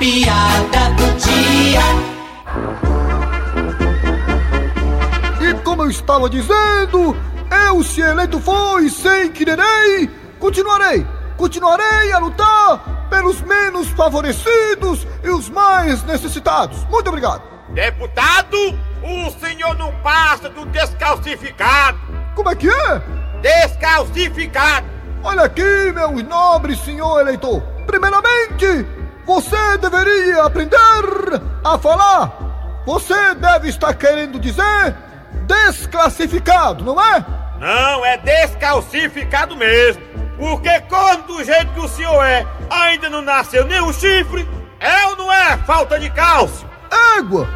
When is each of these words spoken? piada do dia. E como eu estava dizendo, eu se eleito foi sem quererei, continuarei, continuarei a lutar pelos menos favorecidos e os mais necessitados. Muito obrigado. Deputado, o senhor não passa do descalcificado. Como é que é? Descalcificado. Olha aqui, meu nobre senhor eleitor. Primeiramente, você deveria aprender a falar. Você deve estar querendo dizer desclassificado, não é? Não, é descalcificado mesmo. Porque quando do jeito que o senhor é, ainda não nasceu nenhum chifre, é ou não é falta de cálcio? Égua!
piada 0.00 0.88
do 0.96 1.14
dia. 1.18 1.82
E 5.42 5.54
como 5.62 5.82
eu 5.82 5.90
estava 5.90 6.30
dizendo, 6.30 7.14
eu 7.68 7.84
se 7.84 8.00
eleito 8.00 8.40
foi 8.40 8.88
sem 8.88 9.30
quererei, 9.30 10.08
continuarei, 10.38 11.06
continuarei 11.36 12.12
a 12.12 12.18
lutar 12.18 13.08
pelos 13.10 13.42
menos 13.42 13.88
favorecidos 13.88 15.06
e 15.22 15.28
os 15.28 15.50
mais 15.50 16.02
necessitados. 16.04 16.82
Muito 16.86 17.08
obrigado. 17.08 17.42
Deputado, 17.68 18.56
o 19.02 19.30
senhor 19.38 19.76
não 19.76 19.92
passa 19.96 20.48
do 20.48 20.64
descalcificado. 20.64 21.98
Como 22.34 22.48
é 22.48 22.56
que 22.56 22.70
é? 22.70 23.02
Descalcificado. 23.42 24.86
Olha 25.22 25.42
aqui, 25.42 25.92
meu 25.94 26.10
nobre 26.24 26.74
senhor 26.74 27.20
eleitor. 27.20 27.60
Primeiramente, 27.86 28.86
você 29.30 29.78
deveria 29.78 30.42
aprender 30.42 30.76
a 31.64 31.78
falar. 31.78 32.32
Você 32.84 33.32
deve 33.36 33.68
estar 33.68 33.94
querendo 33.94 34.40
dizer 34.40 34.96
desclassificado, 35.46 36.82
não 36.82 37.00
é? 37.00 37.24
Não, 37.60 38.04
é 38.04 38.16
descalcificado 38.18 39.54
mesmo. 39.54 40.02
Porque 40.36 40.80
quando 40.88 41.28
do 41.28 41.44
jeito 41.44 41.72
que 41.74 41.80
o 41.80 41.88
senhor 41.88 42.24
é, 42.24 42.44
ainda 42.68 43.08
não 43.08 43.22
nasceu 43.22 43.64
nenhum 43.66 43.92
chifre, 43.92 44.48
é 44.80 45.06
ou 45.06 45.16
não 45.16 45.32
é 45.32 45.56
falta 45.58 46.00
de 46.00 46.10
cálcio? 46.10 46.68
Égua! 47.16 47.46